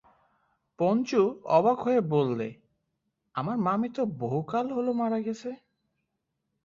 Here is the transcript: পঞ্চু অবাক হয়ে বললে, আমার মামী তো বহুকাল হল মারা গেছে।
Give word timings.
পঞ্চু 0.79 1.21
অবাক 1.49 1.77
হয়ে 1.79 2.01
বললে, 2.13 2.47
আমার 3.35 3.57
মামী 3.57 3.89
তো 3.89 4.03
বহুকাল 4.19 4.65
হল 4.71 4.87
মারা 4.91 5.19
গেছে। 5.19 5.49